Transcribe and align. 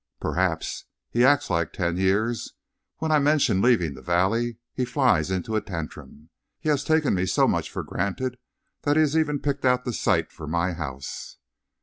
"Perhaps. 0.19 0.85
He 1.11 1.23
acts 1.23 1.47
like 1.51 1.71
ten 1.71 1.95
years. 1.97 2.53
When 2.97 3.11
I 3.11 3.19
mention 3.19 3.61
leaving 3.61 3.93
the 3.93 4.01
valley 4.01 4.57
he 4.73 4.83
flies 4.83 5.29
into 5.29 5.55
a 5.55 5.61
tantrum; 5.61 6.31
he 6.59 6.69
has 6.69 6.83
taken 6.83 7.13
me 7.13 7.27
so 7.27 7.47
much 7.47 7.69
for 7.69 7.83
granted 7.83 8.39
that 8.81 8.95
he 8.95 9.01
has 9.01 9.15
even 9.15 9.37
picked 9.39 9.63
out 9.63 9.85
the 9.85 9.93
site 9.93 10.31
for 10.31 10.47
my 10.47 10.71
house." 10.73 11.37